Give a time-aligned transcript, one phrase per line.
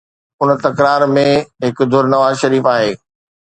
[0.41, 1.25] ان تڪرار ۾
[1.65, 2.91] هڪ ڌر نواز شريف آهي